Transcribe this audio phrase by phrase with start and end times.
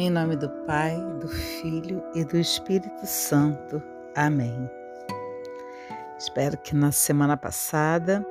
[0.00, 3.82] Em nome do Pai, do Filho e do Espírito Santo.
[4.16, 4.66] Amém.
[6.18, 8.26] Espero que na semana passada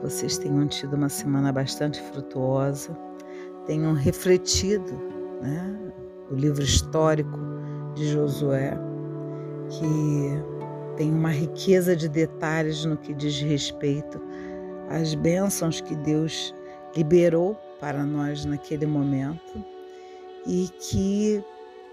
[0.00, 2.96] vocês tenham tido uma semana bastante frutuosa,
[3.66, 4.92] tenham refletido
[5.42, 5.92] né,
[6.30, 7.40] o livro histórico
[7.96, 8.78] de Josué,
[9.70, 14.22] que tem uma riqueza de detalhes no que diz respeito
[14.88, 16.54] às bênçãos que Deus
[16.96, 19.77] liberou para nós naquele momento
[20.46, 21.42] e que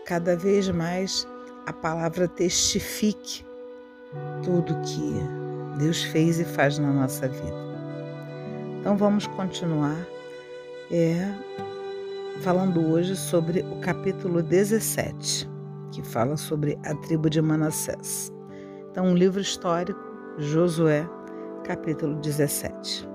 [0.06, 1.28] cada vez mais
[1.66, 3.46] a palavra testifique
[4.44, 7.66] tudo que Deus fez e faz na nossa vida.
[8.80, 9.98] Então vamos continuar
[10.92, 11.34] é,
[12.42, 15.50] falando hoje sobre o capítulo 17,
[15.92, 18.32] que fala sobre a tribo de Manassés.
[18.92, 20.00] Então, um livro histórico,
[20.38, 21.08] Josué,
[21.64, 23.10] capítulo 17.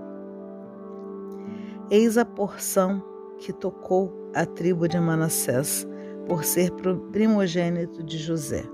[1.90, 3.02] Eis a porção
[3.38, 5.86] que tocou a tribo de Manassés,
[6.26, 6.70] por ser
[7.12, 8.64] primogênito de José.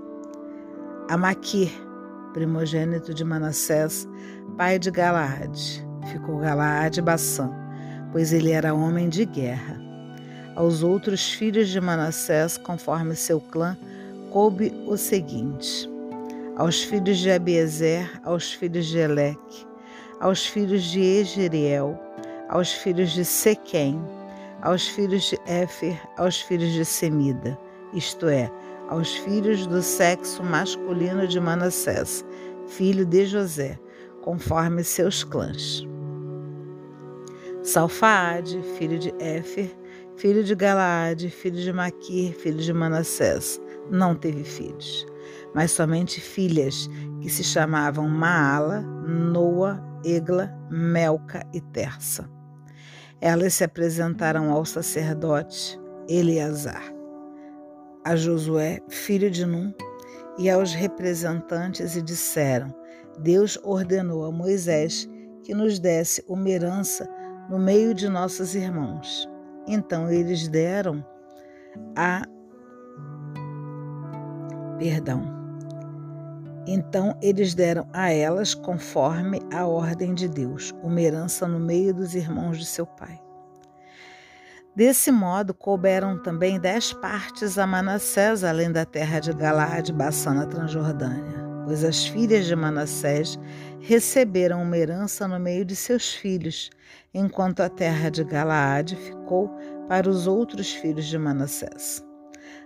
[1.09, 1.71] A Maquir,
[2.33, 4.07] primogênito de Manassés,
[4.57, 5.85] pai de Galaade.
[6.11, 7.49] Ficou Galaade Bassã,
[8.11, 9.81] pois ele era homem de guerra.
[10.55, 13.77] Aos outros filhos de Manassés, conforme seu clã,
[14.31, 15.89] coube o seguinte:
[16.55, 19.67] aos filhos de Abiezer, aos filhos de Eleque,
[20.19, 21.99] aos filhos de Egeriel,
[22.49, 23.99] aos filhos de Sequém,
[24.67, 27.57] aos filhos de Éfer, aos filhos de Semida,
[27.93, 28.51] isto é,
[28.89, 32.25] aos filhos do sexo masculino de Manassés,
[32.67, 33.79] filho de José,
[34.23, 35.87] conforme seus clãs.
[37.63, 39.73] Salfaade, filho de Éfer,
[40.17, 45.07] filho de Galaade, filho de Maquir, filho de Manassés, não teve filhos,
[45.55, 46.89] mas somente filhas
[47.21, 52.36] que se chamavam Maala, Noa, Egla, Melca e Terça.
[53.19, 56.93] Elas se apresentaram ao sacerdote Eleazar,
[58.05, 59.73] a Josué, filho de Num,
[60.37, 62.73] e aos representantes e disseram:
[63.19, 65.09] Deus ordenou a Moisés
[65.43, 67.09] que nos desse uma herança
[67.49, 69.27] no meio de nossos irmãos.
[69.67, 71.03] Então eles deram
[71.95, 72.23] a
[74.77, 75.36] perdão.
[76.67, 82.13] Então eles deram a elas, conforme a ordem de Deus, uma herança no meio dos
[82.13, 83.17] irmãos de seu pai.
[84.75, 91.47] Desse modo, couberam também dez partes a Manassés, além da terra de Galaade, Bassana, Transjordânia,
[91.65, 93.39] pois as filhas de Manassés
[93.79, 96.69] receberam uma herança no meio de seus filhos,
[97.13, 99.49] enquanto a terra de Galaade ficou
[99.87, 102.05] para os outros filhos de Manassés.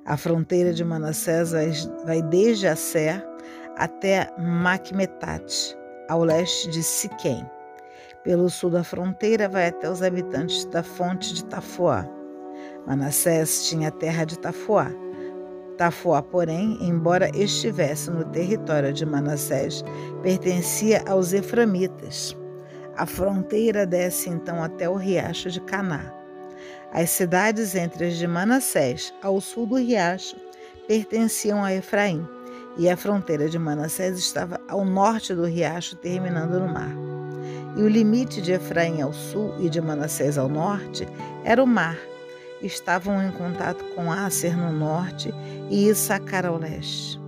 [0.05, 1.51] A fronteira de Manassés
[2.03, 3.23] vai desde a Ser
[3.77, 5.77] até Macmetat,
[6.09, 7.49] ao leste de Siquém.
[8.23, 12.07] Pelo sul da fronteira vai até os habitantes da fonte de Tafuá.
[12.85, 14.91] Manassés tinha a terra de Tafuá.
[15.77, 19.83] Tafuá, porém, embora estivesse no território de Manassés,
[20.21, 22.37] pertencia aos Eframitas.
[22.95, 26.13] A fronteira desce então até o riacho de Caná.
[26.93, 30.35] As cidades entre as de Manassés, ao sul do riacho,
[30.87, 32.27] pertenciam a Efraim
[32.77, 36.95] e a fronteira de Manassés estava ao norte do riacho, terminando no mar.
[37.75, 41.07] E o limite de Efraim ao sul e de Manassés ao norte
[41.43, 41.97] era o mar.
[42.61, 45.33] Estavam em contato com Asser no norte
[45.69, 47.19] e Issacar ao leste.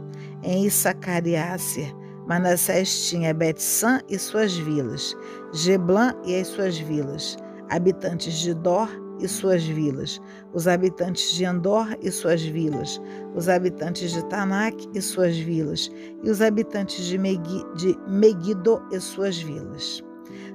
[0.44, 1.94] Em Issacar e Asser,
[2.28, 5.16] Manassés tinha Bet-San e suas vilas,
[5.54, 7.38] Geblã e as suas vilas,
[7.70, 10.20] habitantes de Dor e suas vilas,
[10.54, 13.02] os habitantes de Andor e suas vilas,
[13.36, 15.92] os habitantes de Tanak e suas vilas,
[16.24, 20.04] e os habitantes de, Megui, de Megiddo e suas vilas.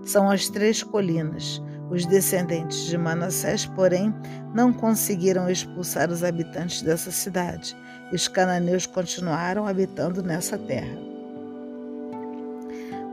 [0.05, 1.63] São as três colinas.
[1.91, 4.15] Os descendentes de Manassés, porém,
[4.55, 7.75] não conseguiram expulsar os habitantes dessa cidade,
[8.13, 10.99] e os cananeus continuaram habitando nessa terra.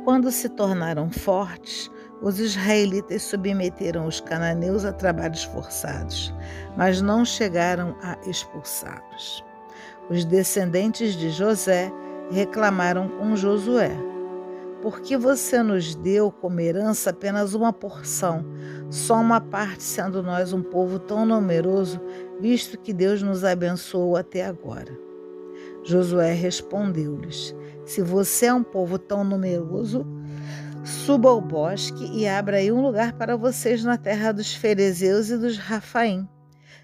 [0.03, 1.89] Quando se tornaram fortes,
[2.21, 6.33] os israelitas submeteram os cananeus a trabalhos forçados,
[6.77, 9.43] mas não chegaram a expulsá-los.
[10.09, 11.91] Os descendentes de José
[12.31, 13.91] reclamaram com Josué:
[14.81, 18.45] Por que você nos deu como herança apenas uma porção,
[18.89, 21.99] só uma parte, sendo nós um povo tão numeroso,
[22.39, 24.97] visto que Deus nos abençoou até agora?
[25.83, 27.55] Josué respondeu-lhes:
[27.85, 30.05] Se você é um povo tão numeroso,
[30.85, 35.37] Suba ao bosque e abra aí um lugar para vocês na terra dos Ferezeus e
[35.37, 36.29] dos Rafaim,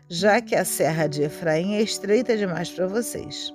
[0.10, 3.54] já que a serra de Efraim é estreita demais para vocês.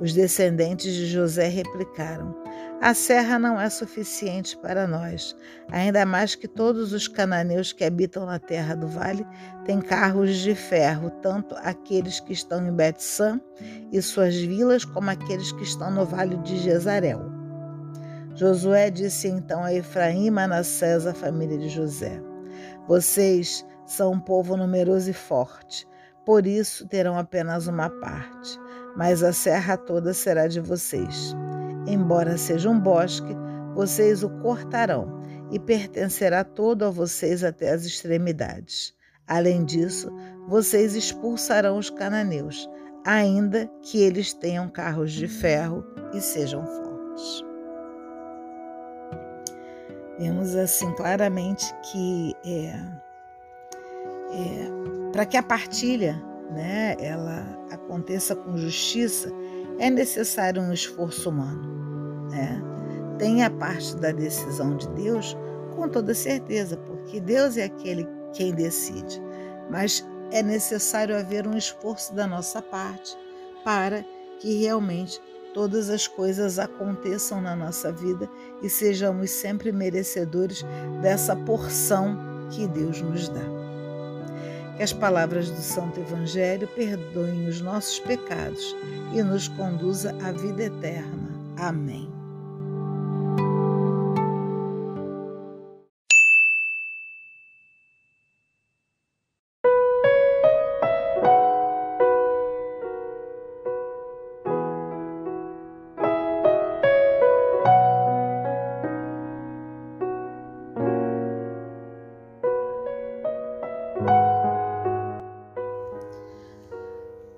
[0.00, 2.32] Os descendentes de José replicaram:
[2.80, 5.36] A serra não é suficiente para nós,
[5.68, 9.26] ainda mais que todos os cananeus que habitam na terra do vale
[9.64, 13.40] têm carros de ferro, tanto aqueles que estão em Bet-San
[13.90, 17.31] e suas vilas, como aqueles que estão no vale de Jezarel.
[18.34, 22.20] Josué disse então a Efraim e Manassés, a família de José:
[22.88, 25.86] Vocês são um povo numeroso e forte,
[26.24, 28.58] por isso terão apenas uma parte,
[28.96, 31.34] mas a serra toda será de vocês.
[31.86, 33.36] Embora seja um bosque,
[33.74, 35.20] vocês o cortarão
[35.50, 38.94] e pertencerá todo a vocês até as extremidades.
[39.26, 40.10] Além disso,
[40.48, 42.68] vocês expulsarão os cananeus,
[43.04, 47.51] ainda que eles tenham carros de ferro e sejam fortes.
[50.22, 52.76] Vemos assim claramente que é,
[54.30, 56.14] é, para que a partilha
[56.52, 59.32] né, ela aconteça com justiça,
[59.80, 62.30] é necessário um esforço humano.
[62.30, 62.62] Né?
[63.18, 65.36] Tem a parte da decisão de Deus,
[65.74, 69.20] com toda certeza, porque Deus é aquele quem decide.
[69.68, 73.18] Mas é necessário haver um esforço da nossa parte
[73.64, 74.04] para
[74.38, 75.20] que realmente
[75.54, 78.28] todas as coisas aconteçam na nossa vida
[78.62, 80.64] e sejamos sempre merecedores
[81.00, 82.18] dessa porção
[82.50, 83.44] que Deus nos dá.
[84.76, 88.74] Que as palavras do Santo Evangelho perdoem os nossos pecados
[89.14, 91.28] e nos conduza à vida eterna.
[91.56, 92.21] Amém.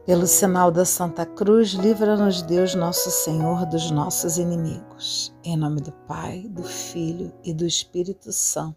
[0.07, 5.35] Pelo sinal da Santa Cruz, livra-nos Deus Nosso Senhor dos nossos inimigos.
[5.43, 8.77] Em nome do Pai, do Filho e do Espírito Santo.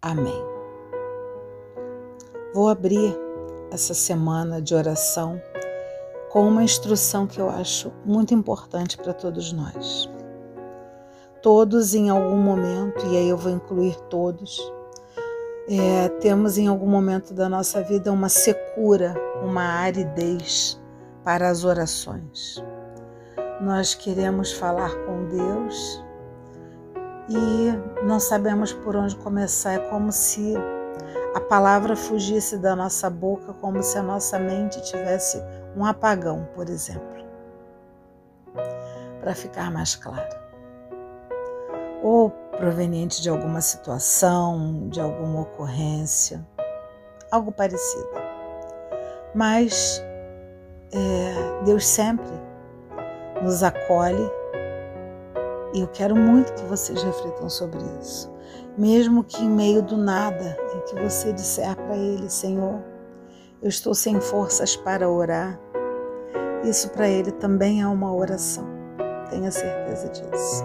[0.00, 0.42] Amém.
[2.54, 3.14] Vou abrir
[3.70, 5.38] essa semana de oração
[6.30, 10.08] com uma instrução que eu acho muito importante para todos nós.
[11.42, 14.58] Todos, em algum momento, e aí eu vou incluir todos,
[15.78, 20.80] é, temos em algum momento da nossa vida uma secura, uma aridez
[21.22, 22.62] para as orações.
[23.60, 26.04] Nós queremos falar com Deus
[27.28, 29.74] e não sabemos por onde começar.
[29.74, 30.54] É como se
[31.34, 35.40] a palavra fugisse da nossa boca, como se a nossa mente tivesse
[35.76, 37.24] um apagão, por exemplo.
[39.20, 40.40] Para ficar mais claro
[42.02, 46.46] ou proveniente de alguma situação, de alguma ocorrência,
[47.30, 48.10] algo parecido.
[49.34, 50.04] Mas
[50.92, 52.30] é, Deus sempre
[53.42, 54.30] nos acolhe
[55.72, 58.30] e eu quero muito que vocês reflitam sobre isso.
[58.76, 62.82] Mesmo que em meio do nada, em que você disser para Ele, Senhor,
[63.62, 65.58] eu estou sem forças para orar,
[66.62, 68.66] isso para Ele também é uma oração.
[69.30, 70.64] Tenha certeza disso.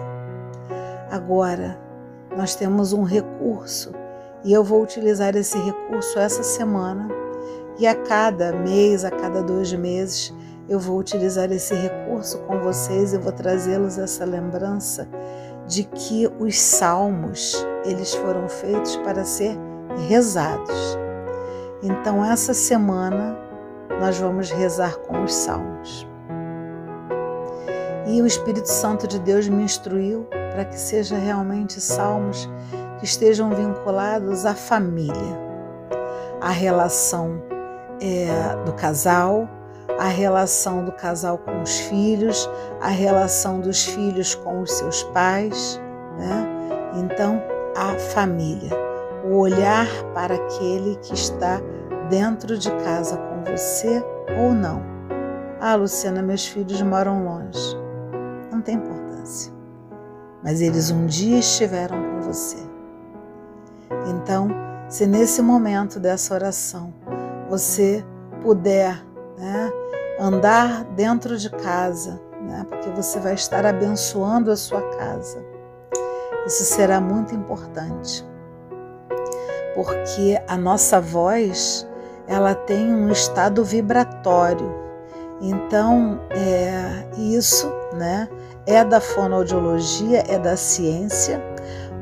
[1.10, 1.85] Agora,
[2.36, 3.92] nós temos um recurso
[4.44, 7.08] e eu vou utilizar esse recurso essa semana
[7.78, 10.32] e a cada mês, a cada dois meses,
[10.68, 15.08] eu vou utilizar esse recurso com vocês e vou trazê-los essa lembrança
[15.66, 19.56] de que os salmos eles foram feitos para ser
[20.08, 20.98] rezados.
[21.82, 23.36] Então essa semana
[24.00, 26.06] nós vamos rezar com os salmos.
[28.06, 30.26] E o Espírito Santo de Deus me instruiu
[30.56, 32.48] para que sejam realmente salmos
[32.98, 35.38] que estejam vinculados à família,
[36.40, 37.42] à relação
[38.00, 39.46] é, do casal,
[39.98, 42.48] à relação do casal com os filhos,
[42.80, 45.78] à relação dos filhos com os seus pais,
[46.16, 46.48] né?
[46.94, 47.42] Então,
[47.76, 48.70] a família,
[49.26, 51.60] o olhar para aquele que está
[52.08, 54.02] dentro de casa com você
[54.40, 54.82] ou não.
[55.60, 57.76] Ah, Luciana, meus filhos moram longe.
[58.50, 59.55] Não tem importância
[60.46, 62.58] mas eles um dia estiveram com você.
[64.06, 64.48] Então,
[64.88, 66.94] se nesse momento dessa oração
[67.50, 68.04] você
[68.42, 69.04] puder
[69.36, 69.72] né,
[70.20, 75.44] andar dentro de casa, né, porque você vai estar abençoando a sua casa,
[76.46, 78.24] isso será muito importante,
[79.74, 81.84] porque a nossa voz
[82.28, 84.72] ela tem um estado vibratório.
[85.40, 88.28] Então, é, isso, né,
[88.66, 91.42] é da fonoaudiologia, é da ciência,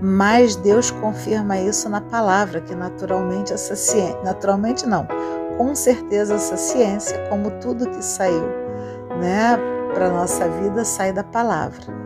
[0.01, 5.07] mas Deus confirma isso na palavra, que naturalmente essa ciência, naturalmente não,
[5.57, 8.49] com certeza essa ciência, como tudo que saiu,
[9.21, 9.59] né,
[9.95, 12.05] para nossa vida sai da palavra.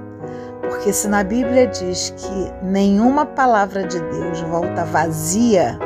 [0.61, 5.78] Porque se na Bíblia diz que nenhuma palavra de Deus volta vazia,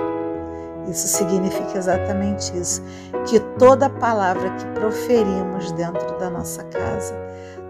[0.89, 2.83] isso significa exatamente isso,
[3.27, 7.15] que toda palavra que proferimos dentro da nossa casa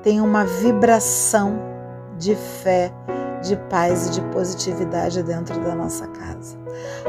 [0.03, 1.59] tem uma vibração
[2.19, 2.93] de fé,
[3.43, 6.57] de paz e de positividade dentro da nossa casa.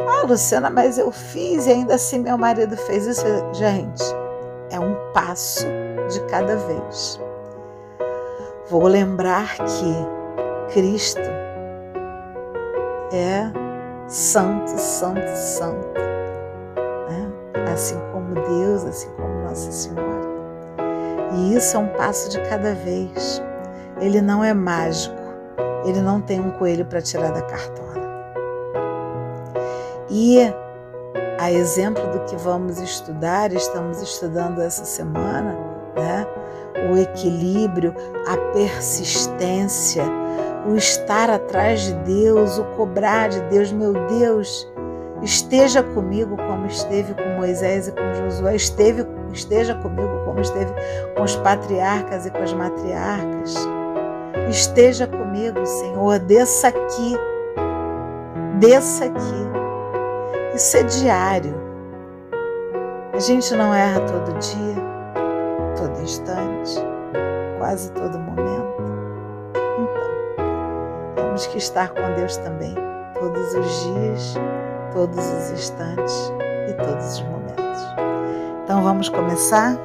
[0.07, 3.25] Ah, Luciana, mas eu fiz e ainda assim meu marido fez isso.
[3.53, 4.03] Gente,
[4.71, 5.65] é um passo
[6.09, 7.19] de cada vez.
[8.69, 11.21] Vou lembrar que Cristo
[13.12, 13.51] é
[14.07, 15.93] santo, santo, santo.
[17.09, 17.31] Né?
[17.71, 20.23] Assim como Deus, assim como Nossa Senhora.
[21.36, 23.42] E isso é um passo de cada vez.
[24.00, 25.16] Ele não é mágico.
[25.86, 27.94] Ele não tem um coelho para tirar da cartola.
[30.10, 30.40] E
[31.40, 35.58] a exemplo do que vamos estudar, estamos estudando essa semana,
[35.96, 36.25] né?
[36.92, 37.94] O equilíbrio,
[38.28, 40.04] a persistência,
[40.66, 44.72] o estar atrás de Deus, o cobrar de Deus, meu Deus,
[45.22, 50.72] esteja comigo como esteve com Moisés e com Josué, esteve, esteja comigo como esteve
[51.16, 53.56] com os patriarcas e com as matriarcas.
[54.50, 57.18] Esteja comigo, Senhor, desça aqui,
[58.60, 59.54] desça aqui
[60.54, 61.56] isso é diário.
[63.12, 64.75] A gente não erra todo dia,
[65.75, 66.75] todo instante,
[67.58, 68.84] quase todo momento.
[69.56, 72.75] Então, temos que estar com Deus também,
[73.20, 74.36] todos os dias,
[74.94, 76.32] todos os instantes
[76.70, 77.82] e todos os momentos.
[78.63, 79.77] Então vamos começar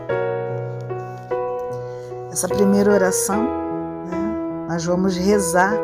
[2.30, 3.42] essa primeira oração.
[3.42, 4.66] Né?
[4.68, 5.74] Nós vamos rezar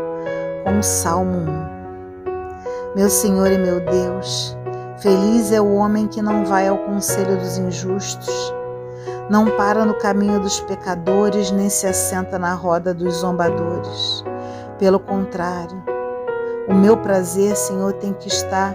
[0.63, 2.95] com o Salmo 1.
[2.95, 4.57] Meu Senhor e meu Deus,
[4.99, 8.55] Feliz é o homem que não vai ao conselho dos injustos,
[9.29, 14.25] não para no caminho dos pecadores, nem se assenta na roda dos zombadores.
[14.79, 15.83] Pelo contrário,
[16.69, 18.73] o meu prazer, Senhor, tem que estar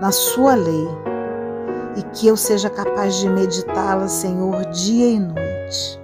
[0.00, 0.88] na Sua lei
[1.96, 6.00] e que eu seja capaz de meditá-la, Senhor, dia e noite.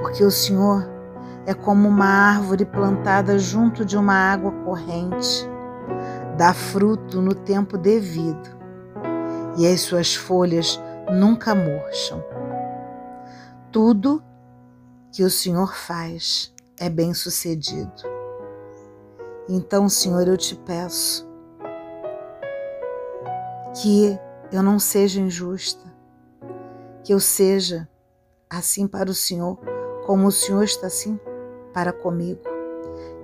[0.00, 0.88] Porque o Senhor
[1.46, 5.48] é como uma árvore plantada junto de uma água corrente
[6.38, 8.56] dá fruto no tempo devido
[9.56, 10.80] e as suas folhas
[11.12, 12.22] nunca murcham.
[13.72, 14.22] Tudo
[15.10, 17.92] que o Senhor faz é bem sucedido.
[19.48, 21.28] Então, Senhor, eu te peço
[23.82, 24.16] que
[24.52, 25.84] eu não seja injusta,
[27.04, 27.88] que eu seja
[28.48, 29.58] assim para o Senhor,
[30.06, 31.18] como o Senhor está assim
[31.72, 32.40] para comigo,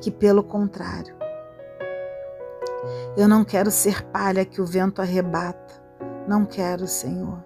[0.00, 1.14] que pelo contrário,
[3.16, 5.82] eu não quero ser palha que o vento arrebata.
[6.26, 7.44] Não quero, Senhor.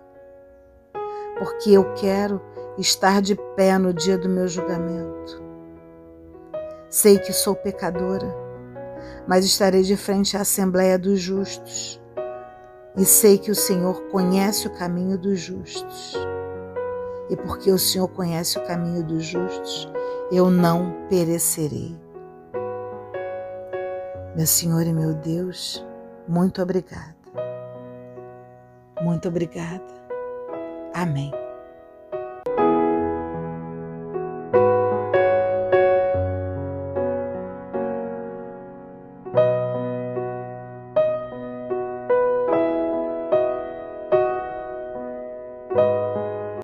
[1.39, 2.41] Porque eu quero
[2.79, 5.43] estar de pé no dia do meu julgamento.
[6.89, 8.35] Sei que sou pecadora,
[9.27, 12.01] mas estarei de frente à Assembleia dos Justos.
[12.99, 16.15] E sei que o Senhor conhece o caminho dos justos.
[17.31, 19.89] E porque o Senhor conhece o caminho dos justos,
[20.33, 21.97] eu não perecerei.
[24.35, 25.85] Meu Senhor e meu Deus,
[26.27, 27.17] muito obrigada.
[29.01, 29.85] Muito obrigada.
[30.93, 31.31] Amém.